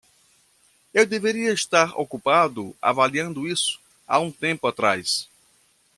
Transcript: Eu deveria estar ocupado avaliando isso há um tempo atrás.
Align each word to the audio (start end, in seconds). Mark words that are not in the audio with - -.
Eu 0.91 1.05
deveria 1.05 1.53
estar 1.53 1.93
ocupado 1.95 2.75
avaliando 2.81 3.47
isso 3.47 3.79
há 4.07 4.17
um 4.17 4.31
tempo 4.31 4.65
atrás. 4.65 5.29